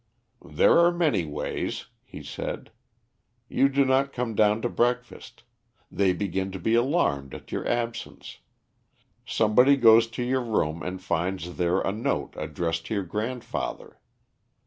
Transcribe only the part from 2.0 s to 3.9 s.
he said. "You do